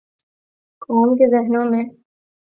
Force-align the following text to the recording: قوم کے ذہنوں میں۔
قوم 0.81 1.09
کے 1.17 1.29
ذہنوں 1.31 1.65
میں۔ 1.71 1.83